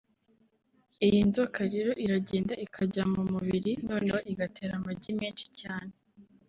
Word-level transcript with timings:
Iyi 1.05 1.19
nzoka 1.29 1.59
rero 1.73 1.91
iragenda 2.05 2.53
ikajya 2.65 3.03
mu 3.13 3.21
mubiri 3.31 3.71
noneho 3.87 4.19
igatera 4.31 4.73
amagi 4.79 5.11
menshi 5.19 5.45
cyane 5.59 5.93